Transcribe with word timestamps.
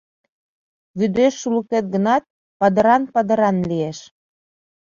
Вӱдеш 0.97 1.33
шулыктет 1.41 1.85
гынат, 1.93 2.23
падыран-падыран 2.59 3.57
лиеш. 3.69 3.99